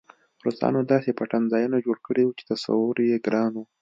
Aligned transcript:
روسانو 0.45 0.79
داسې 0.91 1.09
پټنځایونه 1.19 1.77
جوړ 1.85 1.97
کړي 2.07 2.23
وو 2.25 2.37
چې 2.37 2.43
تصور 2.51 2.95
یې 3.09 3.17
ګران 3.25 3.51
و 3.55 3.63